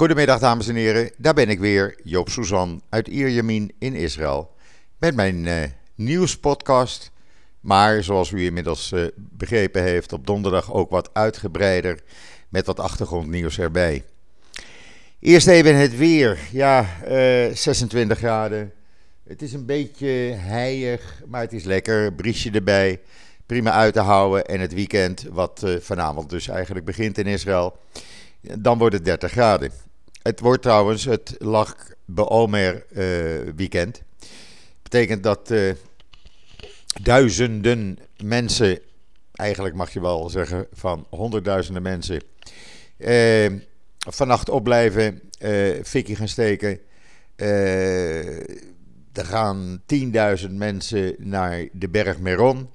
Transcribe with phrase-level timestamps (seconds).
[0.00, 4.50] Goedemiddag dames en heren, daar ben ik weer, Joop Suzan uit Ierjemien in Israël.
[4.98, 5.62] Met mijn uh,
[5.94, 7.10] nieuwspodcast,
[7.60, 12.00] maar zoals u inmiddels uh, begrepen heeft, op donderdag ook wat uitgebreider
[12.48, 14.04] met wat achtergrondnieuws erbij.
[15.18, 16.38] Eerst even het weer.
[16.52, 18.72] Ja, uh, eh, 26 graden.
[19.26, 22.12] Het is een beetje heilig, maar het is lekker.
[22.12, 23.00] Briesje erbij.
[23.46, 24.44] Prima uit te houden.
[24.44, 27.78] En het weekend, wat vanavond dus eigenlijk begint in Israël
[28.40, 29.72] dan wordt het 30 graden.
[30.22, 34.02] Het wordt trouwens het Lag Beomer uh, weekend.
[34.82, 35.72] Betekent dat uh,
[37.02, 38.78] duizenden mensen,
[39.32, 42.22] eigenlijk mag je wel zeggen van honderdduizenden mensen,
[42.98, 43.50] uh,
[43.98, 45.20] vannacht opblijven,
[45.82, 46.80] fikkie gaan steken.
[49.12, 49.82] er gaan
[50.42, 52.70] 10.000 mensen naar de berg Meron.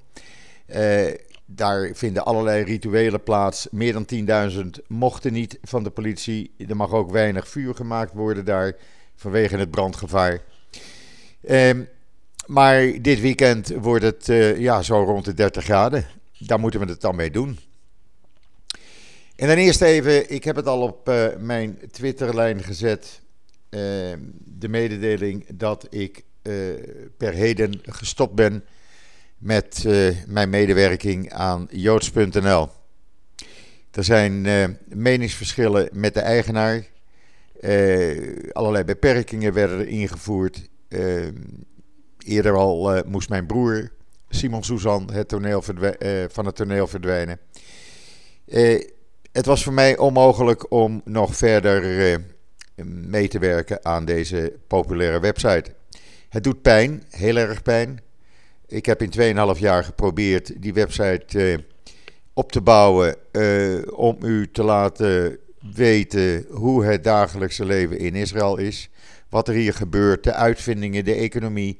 [1.46, 3.68] Daar vinden allerlei rituelen plaats.
[3.70, 4.06] Meer dan
[4.52, 6.54] 10.000 mochten niet van de politie.
[6.68, 8.76] Er mag ook weinig vuur gemaakt worden daar
[9.16, 10.40] vanwege het brandgevaar.
[11.42, 11.84] Ehm,
[12.46, 16.06] maar dit weekend wordt het uh, ja, zo rond de 30 graden.
[16.38, 17.58] Daar moeten we het dan mee doen.
[19.36, 23.20] En dan eerst even, ik heb het al op uh, mijn Twitterlijn gezet.
[23.70, 23.80] Uh,
[24.44, 26.54] de mededeling dat ik uh,
[27.16, 28.64] per heden gestopt ben
[29.46, 32.68] met uh, mijn medewerking aan joods.nl.
[33.90, 36.86] Er zijn uh, meningsverschillen met de eigenaar.
[37.60, 40.68] Uh, allerlei beperkingen werden er ingevoerd.
[42.18, 43.90] eerder al moest mijn broer
[44.28, 45.62] Simon Suzan het toneel
[46.28, 47.38] van het toneel verdwijnen.
[49.32, 52.20] het was voor mij onmogelijk om nog verder
[52.84, 55.74] mee te werken aan deze populaire website.
[56.28, 58.04] Het doet pijn, heel erg pijn.
[58.68, 61.58] Ik heb in 2,5 jaar geprobeerd die website uh,
[62.32, 65.38] op te bouwen uh, om u te laten
[65.74, 68.90] weten hoe het dagelijkse leven in Israël is.
[69.28, 71.78] Wat er hier gebeurt, de uitvindingen, de economie.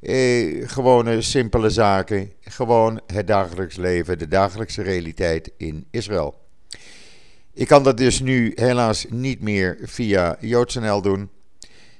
[0.00, 2.32] Eh, gewone simpele zaken.
[2.40, 6.34] Gewoon het dagelijks leven, de dagelijkse realiteit in Israël.
[7.52, 11.30] Ik kan dat dus nu helaas niet meer via JoodsNL doen.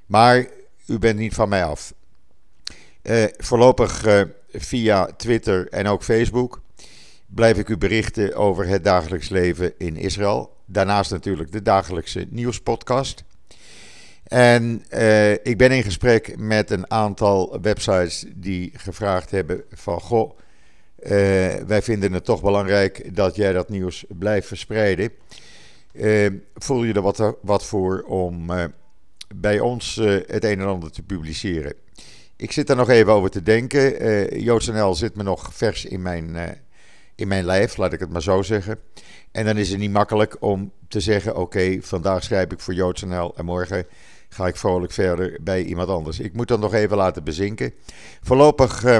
[0.07, 0.47] Maar
[0.87, 1.95] u bent niet van mij af.
[3.07, 4.21] Uh, voorlopig uh,
[4.53, 6.63] via Twitter en ook Facebook
[7.27, 10.57] blijf ik u berichten over het dagelijks leven in Israël.
[10.65, 13.25] Daarnaast natuurlijk de dagelijkse nieuwspodcast.
[14.25, 20.01] En uh, ik ben in gesprek met een aantal websites die gevraagd hebben van...
[20.01, 20.39] Goh,
[21.67, 25.11] wij vinden het toch belangrijk dat jij dat nieuws blijft verspreiden.
[26.55, 28.51] voel je er wat, wat voor om
[29.35, 29.95] bij ons
[30.27, 31.86] het een en ander te publiceren?
[32.39, 34.07] Ik zit er nog even over te denken.
[34.07, 36.43] Uh, JoodsNL zit me nog vers in mijn, uh,
[37.15, 38.79] in mijn lijf, laat ik het maar zo zeggen.
[39.33, 43.35] En dan is het niet makkelijk om te zeggen: oké, vandaag schrijf ik voor JoodsNL
[43.37, 43.87] en morgen
[44.29, 46.21] ga ik vrolijk verder bij iemand anders.
[46.21, 47.73] Ik moet dat nog even laten bezinken.
[48.23, 48.97] Voorlopig uh,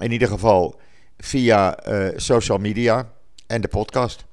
[0.00, 0.80] in ieder geval
[1.18, 1.78] via
[2.16, 3.12] social media
[3.46, 4.24] en de podcast.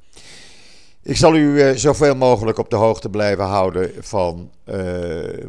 [1.04, 4.52] Ik zal u zoveel mogelijk op de hoogte blijven houden van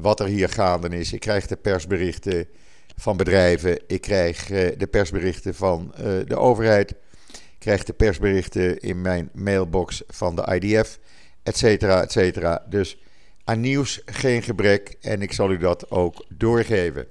[0.01, 1.13] wat er hier gaande is.
[1.13, 2.49] Ik krijg de persberichten
[2.97, 3.81] van bedrijven.
[3.87, 6.91] Ik krijg uh, de persberichten van uh, de overheid.
[7.31, 10.99] Ik krijg de persberichten in mijn mailbox van de IDF,
[11.43, 12.67] et cetera, et cetera.
[12.69, 12.99] Dus
[13.45, 17.07] aan nieuws geen gebrek en ik zal u dat ook doorgeven.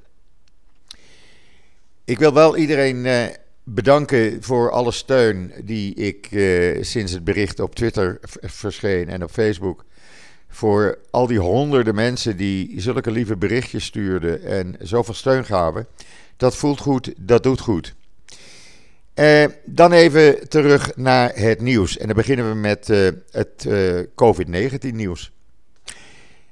[2.06, 3.24] Ik wil wel iedereen uh,
[3.64, 6.28] bedanken voor alle steun die ik
[6.82, 9.86] sinds het bericht op Twitter verscheen en op Facebook
[10.54, 15.88] voor al die honderden mensen die zulke lieve berichtjes stuurden en zoveel steun gaven.
[16.38, 17.96] Dat voelt goed, dat doet goed.
[19.14, 21.98] Eh, dan even terug naar het nieuws.
[21.98, 25.32] En dan beginnen we met uh, het uh, COVID-19 nieuws.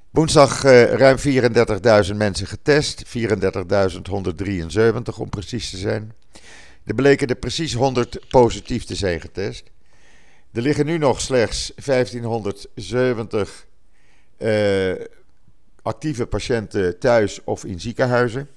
[0.09, 3.11] Woensdag ruim 34.000 mensen getest, 34.173
[5.17, 6.13] om precies te zijn.
[6.85, 9.63] Er bleken er precies 100 positief te zijn getest.
[10.53, 13.70] Er liggen nu nog slechts 1570 uh,
[15.81, 18.49] actieve patiënten thuis of in ziekenhuizen.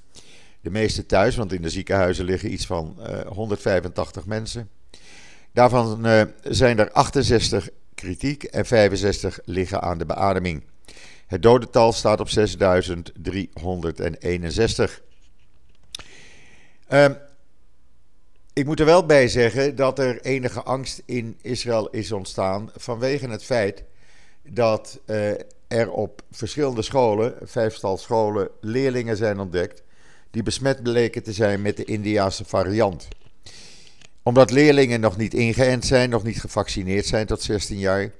[0.60, 4.68] De meeste thuis, want in de ziekenhuizen liggen iets van uh, eh, 185 mensen.
[5.52, 10.62] Daarvan uh, zijn er 68 kritiek en 65 liggen aan de beademing.
[11.26, 15.02] Het dodental staat op 6361.
[16.92, 17.06] Uh,
[18.52, 23.28] ik moet er wel bij zeggen dat er enige angst in Israël is ontstaan vanwege
[23.28, 23.84] het feit
[24.42, 25.00] dat
[25.74, 29.82] er op verschillende scholen, vijfstal scholen, leerlingen zijn ontdekt
[30.30, 33.08] die besmet bleken te zijn met de Indiaanse variant.
[34.22, 38.10] Omdat leerlingen nog niet ingeënt zijn, nog niet gevaccineerd zijn tot 16 jaar,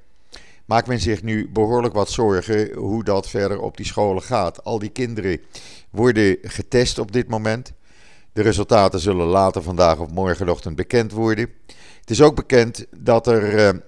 [0.64, 4.64] maakt men zich nu behoorlijk wat zorgen hoe dat verder op die scholen gaat.
[4.64, 5.40] Al die kinderen
[5.90, 7.72] worden getest op dit moment.
[8.32, 11.48] De resultaten zullen later vandaag of morgenochtend bekend worden.
[12.00, 13.82] Het is ook bekend dat er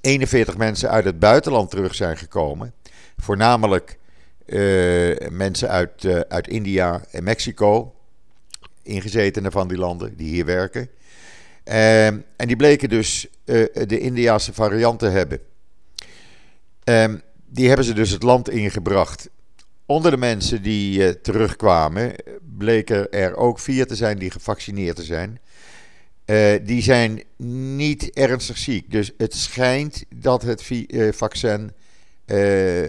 [0.00, 2.72] 41 mensen uit het buitenland terug zijn gekomen.
[3.16, 3.98] Voornamelijk
[4.46, 7.94] uh, mensen uit, uh, uit India en Mexico.
[8.82, 10.88] Ingezetenen van die landen die hier werken.
[11.64, 15.40] Uh, en die bleken dus de Indiaanse variant te hebben.
[16.84, 17.16] Ehm,
[17.46, 19.28] die hebben ze dus het land ingebracht.
[19.86, 22.14] Onder de mensen die terugkwamen
[22.58, 25.40] bleken er ook vier te zijn die gevaccineerd te zijn.
[26.66, 27.22] die zijn
[27.76, 28.90] niet ernstig ziek.
[28.90, 30.64] Dus het schijnt dat het
[31.10, 31.72] vaccin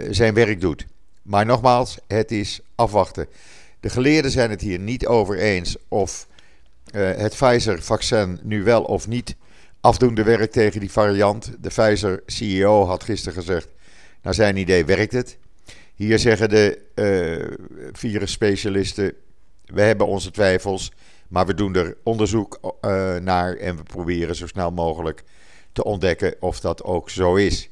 [0.09, 0.85] zijn werk doet.
[1.21, 3.27] Maar nogmaals, het is afwachten.
[3.79, 6.27] De geleerden zijn het hier niet over eens of
[6.91, 9.35] uh, het Pfizer-vaccin nu wel of niet
[9.81, 11.51] afdoende werkt tegen die variant.
[11.59, 13.67] De Pfizer-CEO had gisteren gezegd,
[14.21, 15.37] naar zijn idee werkt het.
[15.95, 19.13] Hier zeggen de uh, virusspecialisten,
[19.65, 20.91] we hebben onze twijfels,
[21.27, 22.59] maar we doen er onderzoek
[23.21, 25.23] naar en we proberen zo snel mogelijk
[25.71, 27.69] te ontdekken of dat ook zo is.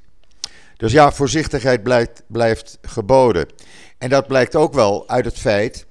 [0.77, 3.47] Dus ja, voorzichtigheid blijft, blijft geboden.
[3.97, 5.85] En dat blijkt ook wel uit het feit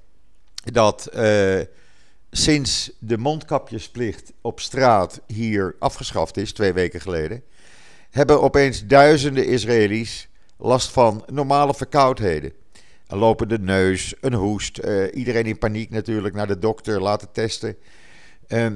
[0.72, 1.60] dat uh,
[2.30, 7.42] sinds de mondkapjesplicht op straat hier afgeschaft is, twee weken geleden,
[8.10, 12.52] hebben opeens duizenden Israëli's last van normale verkoudheden.
[13.06, 17.76] Een lopende neus, een hoest, uh, iedereen in paniek natuurlijk naar de dokter laten testen.
[18.48, 18.66] Uh,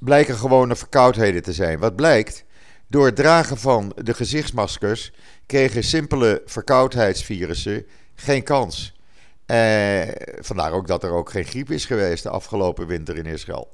[0.00, 1.78] blijken gewone verkoudheden te zijn.
[1.78, 2.44] Wat blijkt?
[2.86, 5.12] Door het dragen van de gezichtsmaskers
[5.50, 8.98] kregen simpele verkoudheidsvirussen geen kans.
[9.46, 10.08] Eh,
[10.40, 13.70] vandaar ook dat er ook geen griep is geweest de afgelopen winter in Israël.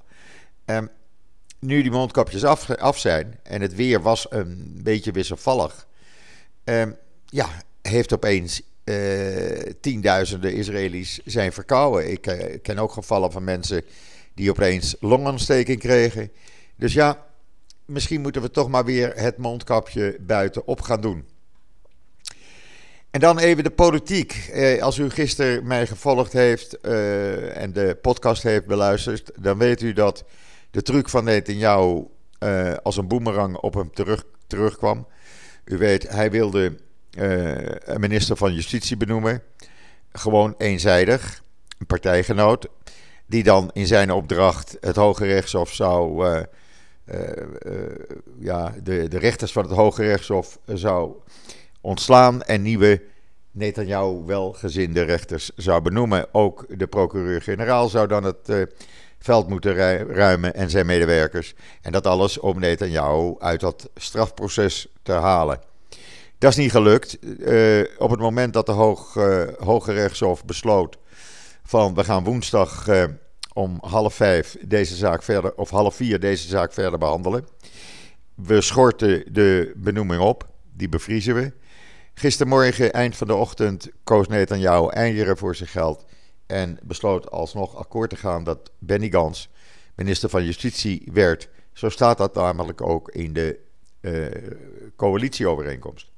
[0.64, 0.78] Eh,
[1.58, 5.86] nu die mondkapjes af, af, zijn en het weer was een beetje wisselvallig,
[6.64, 6.82] eh,
[7.24, 7.48] ja,
[7.82, 12.10] heeft opeens eh, tienduizenden Israëli's zijn verkouden.
[12.10, 13.82] Ik eh, ken ook gevallen van mensen
[14.34, 16.30] die opeens longontsteking kregen.
[16.76, 17.26] Dus ja,
[17.84, 21.24] misschien moeten we toch maar weer het mondkapje buiten op gaan doen.
[23.16, 24.50] En dan even de politiek.
[24.52, 29.82] Eh, als u gisteren mij gevolgd heeft uh, en de podcast heeft beluisterd, dan weet
[29.82, 30.24] u dat
[30.70, 32.04] de truc van Netanyahu
[32.40, 35.06] uh, als een boemerang op hem terug, terugkwam.
[35.64, 36.76] U weet, hij wilde
[37.84, 39.42] een minister van Justitie benoemen.
[40.12, 41.42] Gewoon eenzijdig,
[41.78, 42.68] een partijgenoot,
[43.26, 46.26] die dan in zijn opdracht het Hoge Rechtshof zou.
[48.38, 51.16] ja, de, de rechters van het Hoge Rechtshof zou
[51.86, 53.02] ontslaan en nieuwe
[53.50, 56.34] Netanyahu welgezinde rechters zou benoemen.
[56.34, 58.62] Ook de procureur-generaal zou dan het uh,
[59.18, 59.74] veld moeten
[60.08, 61.54] ruimen en zijn medewerkers.
[61.82, 65.60] En dat alles om Netanyahu uit dat strafproces te halen.
[66.38, 67.18] Dat is niet gelukt.
[67.22, 70.98] Uh, op het moment dat de Hoog, uh, Hoge Rechtshof besloot
[71.64, 72.88] van we gaan woensdag
[73.52, 77.46] om half vijf deze zaak verder, of half vier deze zaak verder behandelen.
[78.34, 81.52] We schorten de benoeming op, die bevriezen we.
[82.18, 86.04] Gistermorgen, eind van de ochtend, koos Netanyahu einderen voor zijn geld.
[86.46, 89.48] En besloot alsnog akkoord te gaan dat Benny Gans
[89.94, 91.48] minister van Justitie werd.
[91.72, 93.58] Zo staat dat namelijk ook in de
[94.00, 94.26] uh,
[94.96, 96.10] coalitieovereenkomst.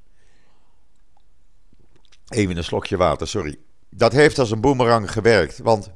[2.28, 3.58] Even een slokje water, sorry.
[3.90, 5.90] Dat heeft als een boemerang gewerkt, want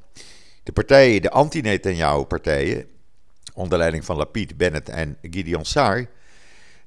[0.63, 2.87] de partijen, de anti-Netanyahu-partijen,
[3.55, 6.09] onder leiding van Lapid, Bennett en Gideon Saar,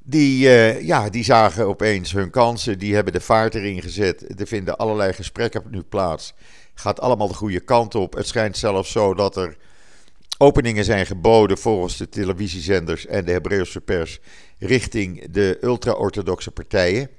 [0.08, 4.40] die, uh, ja, die zagen opeens hun kansen, die hebben de vaart erin gezet.
[4.40, 6.34] Er vinden allerlei gesprekken nu plaats.
[6.74, 8.14] Gaat allemaal de goede kant op.
[8.14, 9.58] Het schijnt zelfs zo dat er
[10.38, 14.20] openingen zijn geboden volgens de televisiezenders en de Hebreeuwse pers
[14.60, 17.10] richting de ultra-orthodoxe partijen.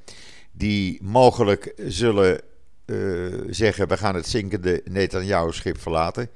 [0.53, 2.41] Die mogelijk zullen
[2.87, 6.29] uh, zeggen: we gaan het zinkende Netanyahu-schip verlaten.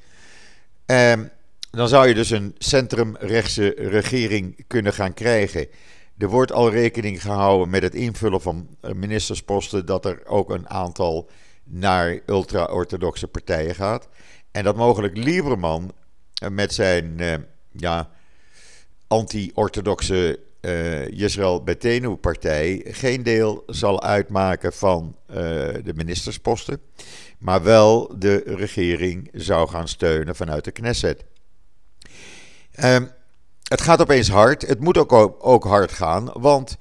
[0.86, 1.12] Uh,
[1.70, 5.66] dan zou je dus een centrumrechtse regering kunnen gaan krijgen.
[6.20, 11.30] Er wordt al rekening gehouden met het invullen van ministersposten dat er ook een aantal
[11.64, 14.08] naar ultra-orthodoxe partijen gaat.
[14.50, 15.92] En dat mogelijk Lieberman
[16.50, 17.34] met zijn uh,
[17.70, 18.10] ja,
[19.06, 25.16] anti-orthodoxe uh, Yisrael Betenu-partij geen deel zal uitmaken van
[25.82, 26.80] de ministersposten,
[27.38, 31.24] maar wel de regering zou gaan steunen vanuit de Knesset.
[32.84, 33.10] Um,
[33.70, 34.66] het gaat opeens hard.
[34.66, 36.76] Het moet ook, ook hard gaan, want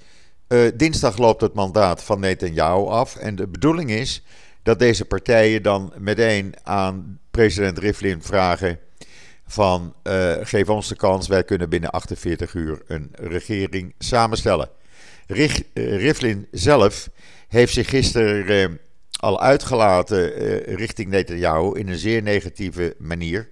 [0.47, 3.15] uh, dinsdag loopt het mandaat van Netanyahu af.
[3.15, 4.23] En de bedoeling is
[4.63, 8.79] dat deze partijen dan meteen aan president Rivlin vragen
[9.45, 14.69] van uh, geef ons de kans, wij kunnen binnen 48 uur een regering samenstellen.
[15.27, 17.09] Rich, uh, Rivlin zelf
[17.47, 18.79] heeft zich gisteren
[19.19, 20.29] al uitgelaten
[20.75, 23.49] richting Netanyahu in een zeer negatieve manier.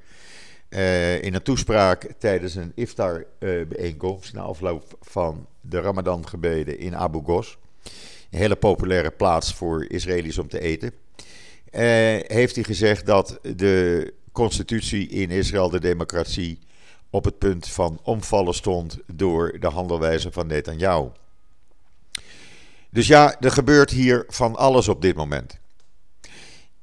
[1.22, 7.58] In een toespraak tijdens een iftar-bijeenkomst na afloop van de Ramadan-gebeden in Abu Ghos.
[8.30, 10.92] Een hele populaire plaats voor Israëli's om te eten.
[12.28, 16.60] heeft hij gezegd dat de constitutie in Israël, de democratie,
[17.10, 21.08] op het punt van omvallen stond door de handelwijze van Netanyahu.
[22.90, 25.60] Dus ja, er gebeurt hier van alles op dit moment.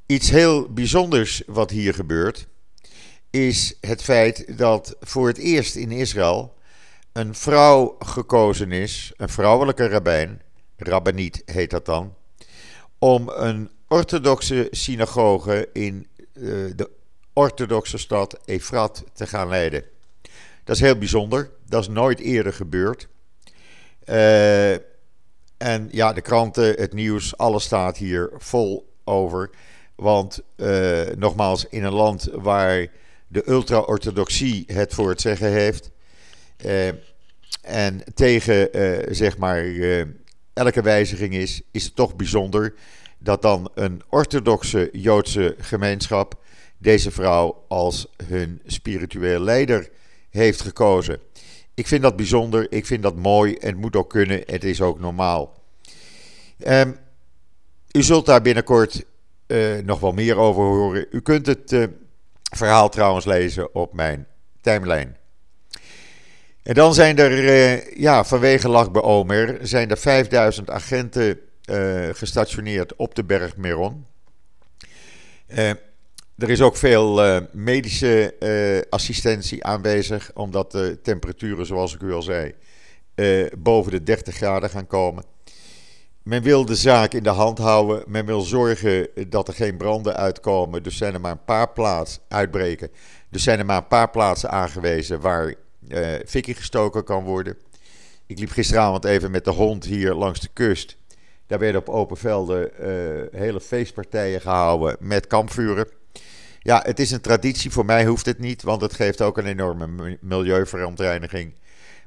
[0.06, 2.46] Iets heel bijzonders wat hier gebeurt,
[3.34, 6.54] is het feit dat voor het eerst in Israël
[7.12, 10.42] een vrouw gekozen is, een vrouwelijke rabbijn,
[10.76, 12.14] rabbiniet heet dat dan,
[12.98, 16.90] om een orthodoxe synagoge in uh, de
[17.32, 19.84] orthodoxe stad Efrat te gaan leiden.
[20.64, 21.50] Dat is heel bijzonder.
[21.66, 23.08] Dat is nooit eerder gebeurd.
[24.04, 24.72] Uh,
[25.56, 29.50] en ja, de kranten, het nieuws, alles staat hier vol over.
[29.94, 32.88] Want uh, nogmaals, in een land waar
[33.28, 35.90] de ultra-orthodoxie het voor het zeggen heeft.
[36.64, 36.88] Uh,
[37.62, 38.68] en tegen
[39.14, 39.64] zeg maar
[40.52, 42.74] elke wijziging is, is het toch bijzonder
[43.18, 46.42] dat dan een orthodoxe Joodse gemeenschap
[46.78, 49.90] deze vrouw als hun spiritueel leider
[50.30, 51.18] heeft gekozen.
[51.74, 55.00] Ik vind dat bijzonder, ik vind dat mooi en moet ook kunnen, het is ook
[55.00, 55.62] normaal.
[56.66, 56.96] Um,
[57.92, 59.04] u zult daar binnenkort
[59.84, 61.06] nog wel meer over horen.
[61.10, 61.88] U kunt het
[62.56, 64.26] verhaal trouwens lezen op mijn
[64.60, 65.12] timeline.
[66.62, 71.38] En dan zijn er, uh, ja, vanwege Lachbe Omer, zijn er 5000 agenten
[72.12, 74.06] gestationeerd op de berg Meron.
[76.36, 78.34] Er is ook veel medische
[78.90, 82.54] assistentie aanwezig, omdat de temperaturen, zoals ik u al zei,
[83.58, 85.24] boven de 30 graden gaan komen.
[86.24, 88.02] Men wil de zaak in de hand houden.
[88.06, 90.82] Men wil zorgen dat er geen branden uitkomen.
[90.82, 92.90] Dus zijn er maar een paar plaatsen uitbreken.
[93.30, 95.54] Dus zijn er maar een paar plaatsen aangewezen waar
[95.88, 97.56] uh, fikkie gestoken kan worden.
[98.26, 100.96] Ik liep gisteravond even met de hond hier langs de kust.
[101.46, 105.88] Daar werden op open velden uh, hele feestpartijen gehouden met kampvuren.
[106.58, 107.70] Ja, het is een traditie.
[107.70, 111.54] Voor mij hoeft het niet, want het geeft ook een enorme milieuverontreiniging.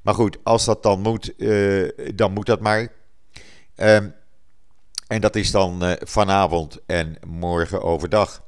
[0.01, 2.87] Maar goed, als dat dan moet, uh, dan moet dat maar.
[3.79, 4.13] Um,
[5.07, 8.43] en dat is dan uh, vanavond en morgen overdag.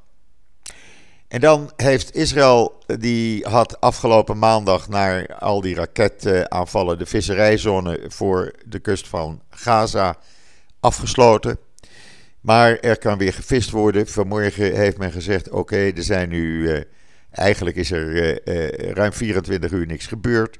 [1.28, 8.54] En dan heeft Israël, die had afgelopen maandag naar al die raketaanvallen de visserijzone voor
[8.66, 10.16] de kust van Gaza
[10.80, 11.58] afgesloten.
[12.40, 14.06] Maar er kan weer gevist worden.
[14.06, 16.68] Vanmorgen heeft men gezegd: oké, er zijn nu.
[16.68, 16.80] Uh,
[17.30, 20.58] eigenlijk is er ruim 24 uur niks gebeurd.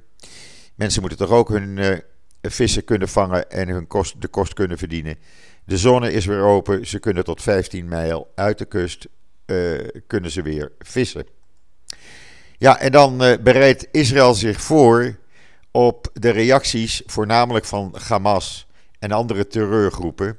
[0.75, 2.03] Mensen moeten toch ook hun
[2.43, 5.17] vissen kunnen vangen en hun kost, de kost kunnen verdienen.
[5.65, 6.87] De zone is weer open.
[6.87, 9.07] Ze kunnen tot 15 mijl uit de kust
[10.07, 11.27] kunnen ze weer vissen.
[12.59, 15.19] Ja, en dan bereidt Israël zich voor
[15.71, 18.67] op de reacties, voornamelijk van Hamas
[18.99, 20.39] en andere terreurgroepen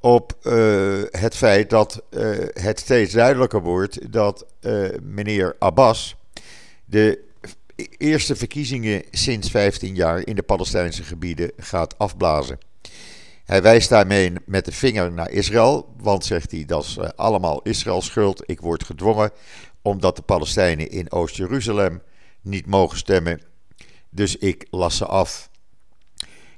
[0.00, 2.02] op uh, het feit dat
[2.52, 4.46] het steeds duidelijker wordt dat
[5.02, 6.16] meneer Abbas
[6.84, 7.27] de
[7.96, 12.58] eerste verkiezingen sinds 15 jaar in de Palestijnse gebieden gaat afblazen.
[13.44, 18.06] Hij wijst daarmee met de vinger naar Israël, want zegt hij dat is allemaal Israëls
[18.06, 18.42] schuld.
[18.46, 19.30] Ik word gedwongen
[19.82, 22.02] omdat de Palestijnen in Oost-Jeruzalem
[22.42, 23.40] niet mogen stemmen.
[24.10, 25.50] Dus ik las ze af.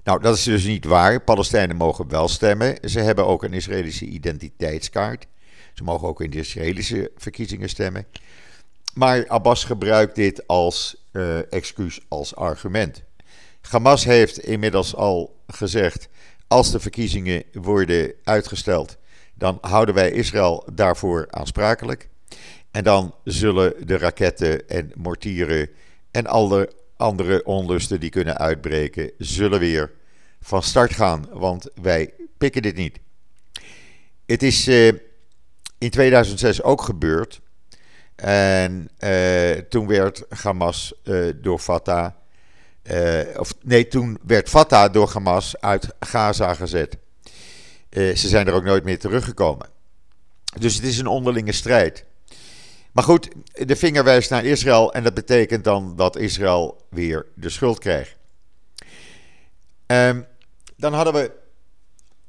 [0.05, 1.23] Nou, dat is dus niet waar.
[1.23, 2.79] Palestijnen mogen wel stemmen.
[2.85, 5.27] Ze hebben ook een Israëlische identiteitskaart.
[5.75, 8.07] Ze mogen ook in de Israëlische verkiezingen stemmen.
[8.95, 11.00] Maar Abbas gebruikt dit als
[11.51, 13.03] excuus, als argument.
[13.61, 16.09] Hamas heeft inmiddels al gezegd:
[16.49, 18.97] als de verkiezingen worden uitgesteld,
[19.35, 22.09] dan houden wij Israël daarvoor aansprakelijk.
[22.71, 25.71] En dan zullen de raketten en mortieren
[26.11, 29.91] en alle andere onlusten die kunnen uitbreken, zullen weer
[30.41, 32.99] van start gaan, want wij pikken dit niet.
[34.27, 34.87] Het is uh,
[35.79, 37.41] in 2006 ook gebeurd.
[38.21, 42.13] En uh, toen werd Hamas uh, door Fatah.
[43.37, 46.97] of nee, toen werd Fatah door Hamas uit Gaza gezet.
[47.91, 49.69] ze zijn er ook nooit meer teruggekomen.
[50.59, 52.05] Dus het is een onderlinge strijd.
[52.93, 57.51] Maar goed, de vinger wijst naar Israël en dat betekent dan dat Israël weer de
[57.51, 58.17] schuld krijgt.
[59.87, 60.27] Um,
[60.77, 61.31] dan hadden we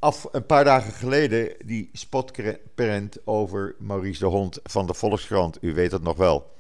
[0.02, 5.58] af een paar dagen geleden die spotprent over Maurice de Hond van de Volkskrant.
[5.62, 6.52] U weet het nog wel.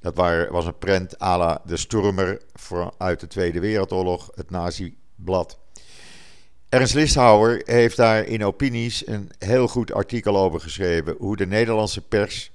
[0.00, 0.14] Dat
[0.50, 2.40] was een prent à la de Stormer
[2.98, 5.58] uit de Tweede Wereldoorlog, het nazi-blad.
[6.68, 11.14] Ernst Listhauer heeft daar in Opinies een heel goed artikel over geschreven.
[11.18, 12.50] Hoe de Nederlandse pers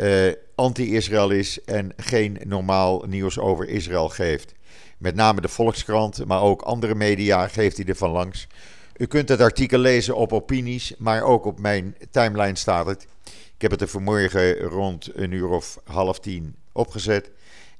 [0.00, 4.52] uh, anti-Israël is en geen normaal nieuws over Israël geeft.
[4.98, 8.48] Met name de Volkskrant, maar ook andere media geeft hij er van langs.
[9.00, 13.06] U kunt het artikel lezen op Opinies, maar ook op mijn timeline staat het.
[13.24, 17.30] Ik heb het er vanmorgen rond een uur of half tien opgezet.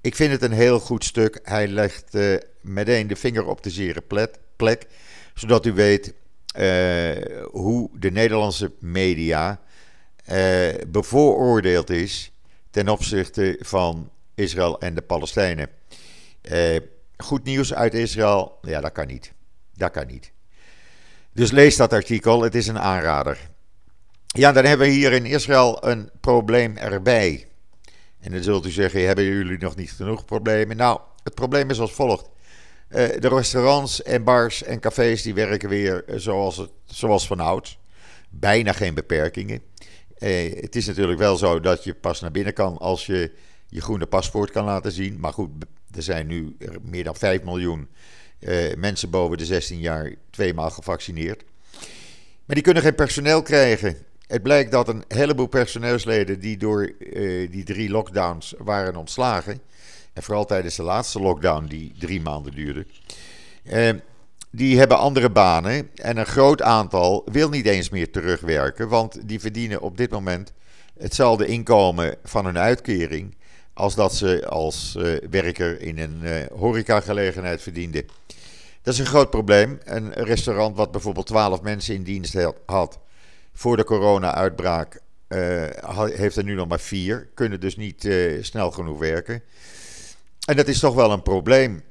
[0.01, 1.41] Ik vind het een heel goed stuk.
[1.43, 4.03] Hij legt uh, meteen de vinger op de zere
[4.57, 4.87] plek,
[5.35, 6.15] zodat u weet
[6.57, 9.61] uh, hoe de Nederlandse media
[10.33, 12.33] uh, bevooroordeeld is
[12.71, 15.69] ten opzichte van Israël en de Palestijnen.
[17.17, 19.33] goed nieuws uit Israël, ja, dat kan niet.
[19.75, 20.33] Dat kan niet.
[21.33, 23.39] Dus lees dat artikel, het is een aanrader.
[24.27, 27.49] Ja, dan hebben we hier in Israël een probleem erbij.
[28.21, 30.77] En dan zult u zeggen, hebben jullie nog niet genoeg problemen?
[30.77, 32.29] Nou, het probleem is als volgt.
[32.91, 37.79] Uh, de restaurants en bars en cafés die werken weer zoals, het, zoals vanouds.
[38.31, 39.63] Bijna geen beperkingen.
[40.19, 43.33] Uh, het is natuurlijk wel zo dat je pas naar binnen kan als je
[43.69, 45.21] je groene paspoort kan laten zien.
[45.21, 45.51] Maar goed,
[45.95, 47.89] er zijn nu meer dan 5 miljoen
[48.41, 51.43] uh, mensen boven de 16 jaar tweemaal gevaccineerd.
[52.45, 53.97] Maar die kunnen geen personeel krijgen.
[54.27, 59.61] Het blijkt dat een heleboel personeelsleden die door uh, die drie lockdowns waren ontslagen.
[60.13, 62.87] En vooral tijdens de laatste lockdown, die drie maanden duurde.
[63.65, 63.91] Uh,
[64.51, 65.91] die hebben andere banen.
[65.95, 68.89] En een groot aantal wil niet eens meer terugwerken.
[68.89, 70.53] Want die verdienen op dit moment
[70.99, 73.35] hetzelfde inkomen van hun uitkering.
[73.75, 78.07] Als dat ze als uh, werker in een horecagelegenheid verdienden.
[78.83, 79.79] Dat is een groot probleem.
[79.85, 82.37] Een restaurant wat bijvoorbeeld 12 mensen in dienst
[82.67, 82.99] had
[83.53, 85.65] voor de corona-uitbraak, uh,
[86.05, 87.29] heeft er nu nog maar vier.
[87.35, 89.43] Kunnen dus niet uh, snel genoeg werken.
[90.47, 91.83] En dat is toch wel een probleem.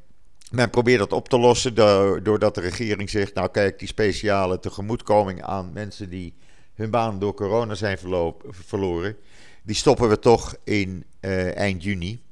[0.52, 1.76] Men probeert dat op te lossen
[2.24, 6.34] doordat de regering zegt: Nou, kijk, die speciale tegemoetkoming aan mensen die
[6.76, 7.98] hun baan door corona zijn
[8.52, 9.16] verloren,
[9.70, 12.24] die stoppen we toch in uh, eind juni.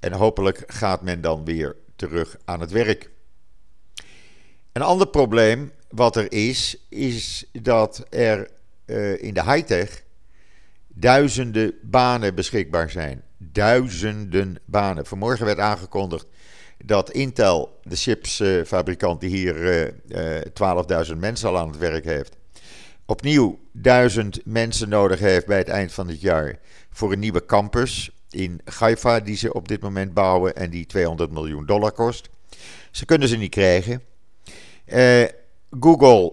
[0.00, 3.10] En hopelijk gaat men dan weer terug aan het werk.
[4.72, 8.50] Een ander probleem wat er is, is dat er
[8.86, 10.02] uh, in de high-tech
[10.86, 13.22] duizenden banen beschikbaar zijn.
[13.36, 15.06] Duizenden banen.
[15.06, 16.26] Vanmorgen werd aangekondigd
[16.84, 19.56] dat Intel, de chipsfabrikant die hier
[20.08, 20.40] uh,
[20.96, 22.37] uh, 12.000 mensen al aan het werk heeft,
[23.08, 26.58] opnieuw duizend mensen nodig heeft bij het eind van het jaar
[26.90, 31.30] voor een nieuwe campus in Haifa die ze op dit moment bouwen en die 200
[31.30, 32.28] miljoen dollar kost.
[32.90, 34.02] Ze kunnen ze niet krijgen.
[34.86, 35.24] Uh,
[35.80, 36.32] Google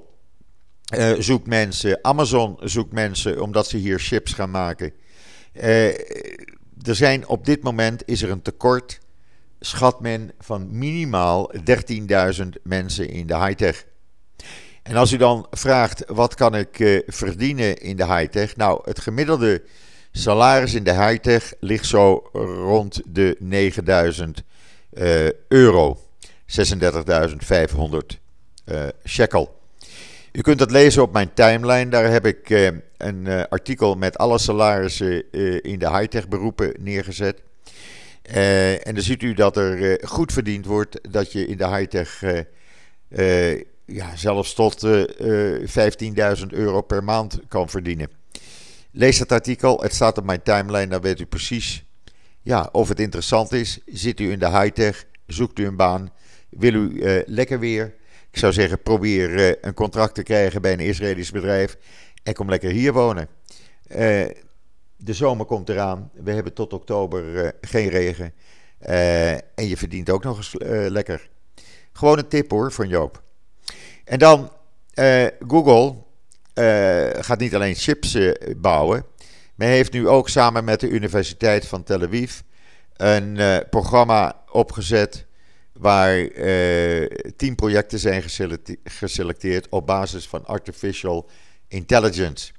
[0.98, 4.94] uh, zoekt mensen, Amazon zoekt mensen omdat ze hier chips gaan maken.
[5.54, 5.88] Uh,
[6.82, 9.00] er zijn op dit moment is er een tekort,
[9.60, 13.86] schat men, van minimaal 13.000 mensen in de high-tech.
[14.86, 18.56] En als u dan vraagt, wat kan ik uh, verdienen in de high-tech?
[18.56, 19.64] Nou, het gemiddelde
[20.12, 23.38] salaris in de high-tech ligt zo rond de
[24.94, 25.04] 9.000
[25.48, 26.00] euro.
[26.60, 27.98] 36.500
[28.66, 29.60] uh, shekel.
[30.32, 31.90] U kunt dat lezen op mijn timeline.
[31.90, 37.42] Daar heb ik een artikel met alle salarissen in de high-tech beroepen neergezet.
[38.84, 42.24] en dan ziet u dat er goed verdiend wordt, dat je in de high-tech
[43.86, 48.10] ja, zelfs tot 15.000 euro per maand kan verdienen.
[48.92, 51.86] Lees dat artikel, het staat op mijn timeline, dan weet u precies
[52.42, 53.80] ja, of het interessant is.
[53.86, 56.12] Zit u in de high-tech, zoekt u een baan,
[56.50, 57.96] wil u lekker weer
[58.36, 61.78] ik zou zeggen, probeer een contract te krijgen bij een Israëlisch bedrijf
[62.24, 63.28] en kom lekker hier wonen.
[64.98, 66.12] De zomer komt eraan.
[66.14, 68.34] We hebben tot oktober geen regen.
[69.56, 70.56] en je verdient ook nog eens
[70.92, 71.30] lekker.
[71.94, 73.24] Gewoon een tip hoor van Joop.
[74.06, 74.52] En dan
[75.48, 75.96] Google
[77.22, 78.18] gaat niet alleen chips
[78.58, 79.06] bouwen.
[79.56, 82.40] Maar heeft nu ook samen met de Universiteit van Tel Aviv
[82.96, 85.26] een programma opgezet
[85.74, 86.30] waar
[87.36, 88.24] tien projecten zijn
[88.84, 91.30] geselecteerd op basis van artificial
[91.68, 92.52] intelligence.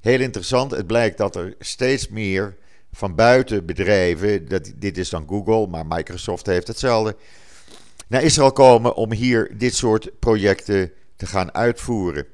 [0.00, 2.56] Heel interessant, het blijkt dat er steeds meer
[2.92, 7.16] van buiten bedrijven, dat, dit is dan Google, maar Microsoft heeft hetzelfde,
[8.12, 12.26] naar Israël komen om hier dit soort projecten te gaan uitvoeren.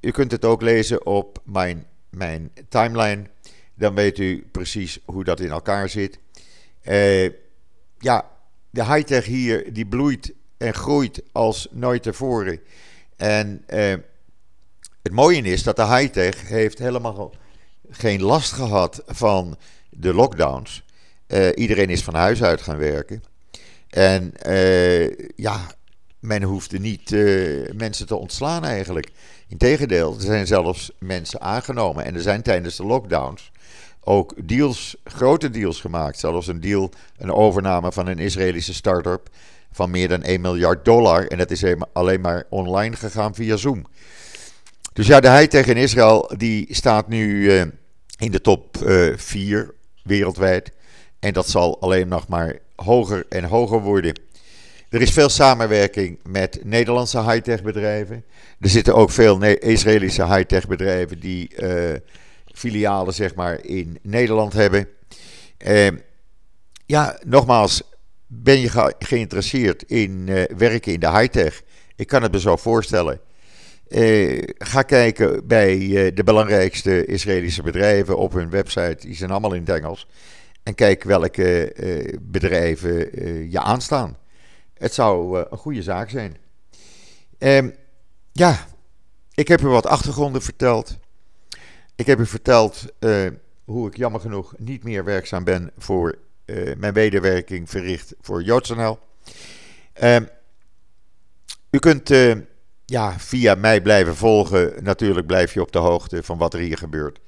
[0.00, 3.26] U kunt het ook lezen op mijn, mijn timeline,
[3.74, 6.18] dan weet u precies hoe dat in elkaar zit.
[6.82, 7.24] Uh,
[7.98, 8.30] ja,
[8.70, 12.60] de high-tech hier die bloeit en groeit als nooit tevoren.
[13.16, 13.94] En eh,
[15.02, 17.34] het mooie is dat de high-tech heeft helemaal
[17.90, 19.56] geen last gehad van
[19.90, 20.84] de lockdowns.
[21.28, 23.22] Uh, iedereen is van huis uit gaan werken.
[23.96, 25.66] En uh, ja,
[26.20, 29.10] men hoefde niet uh, mensen te ontslaan eigenlijk.
[29.48, 32.04] Integendeel, er zijn zelfs mensen aangenomen.
[32.04, 33.50] En er zijn tijdens de lockdowns
[34.00, 36.18] ook deals, grote deals gemaakt.
[36.18, 39.28] Zelfs een deal, een overname van een Israëlische start-up
[39.72, 41.26] van meer dan 1 miljard dollar.
[41.26, 43.86] En dat is alleen maar online gegaan via Zoom.
[44.92, 47.60] Dus ja, de high-tech in Israël die staat nu uh,
[48.18, 48.76] in de top
[49.16, 49.68] 4 uh,
[50.02, 50.72] wereldwijd.
[51.18, 54.14] En dat zal alleen nog maar hoger en hoger worden.
[54.88, 58.24] Er is veel samenwerking met Nederlandse high-tech bedrijven.
[58.60, 61.94] Er zitten ook veel Israëlische high-tech bedrijven die uh,
[62.44, 64.88] filialen zeg maar, in Nederland hebben.
[65.66, 65.88] Uh,
[66.86, 67.82] ja, nogmaals,
[68.26, 71.62] ben je ge geïnteresseerd in uh, werken in de high-tech?
[71.96, 73.20] Ik kan het me zo voorstellen.
[74.58, 75.78] ga kijken bij
[76.14, 78.96] de belangrijkste Israëlische bedrijven op hun website.
[79.06, 80.06] Die zijn allemaal in het Engels.
[80.66, 81.72] En kijk welke
[82.20, 82.96] bedrijven
[83.50, 84.16] je aanstaan.
[84.74, 86.36] Het zou een goede zaak zijn.
[87.38, 87.74] Um,
[88.32, 88.66] ja,
[89.34, 90.96] ik heb u wat achtergronden verteld.
[91.94, 92.84] Ik heb u verteld
[93.64, 96.18] hoe ik jammer genoeg niet meer werkzaam ben voor
[96.76, 98.98] mijn wederwerking verricht voor JoodsNL.
[100.02, 100.16] Uh,
[101.70, 102.08] u kunt
[102.84, 104.84] ja, via mij blijven volgen.
[104.84, 107.18] Natuurlijk blijf je op de hoogte van wat er hier gebeurt.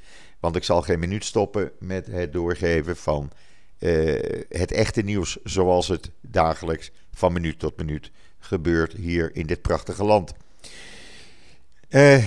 [0.40, 3.30] Want ik zal geen minuut stoppen met het doorgeven van
[4.48, 10.04] het echte nieuws zoals het dagelijks van minuut tot minuut gebeurt hier in dit prachtige
[10.04, 10.32] land.
[11.88, 12.24] Uh,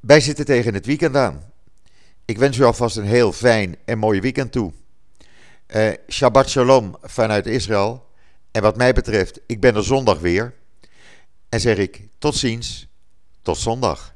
[0.00, 1.52] wij zitten tegen het weekend aan.
[2.24, 4.72] Ik wens u alvast een heel fijn en mooi weekend toe.
[5.66, 8.06] Uh, Shabbat Shalom vanuit Israël.
[8.50, 10.54] En wat mij betreft, ik ben er zondag weer.
[11.48, 12.88] En zeg ik tot ziens,
[13.42, 14.13] tot zondag.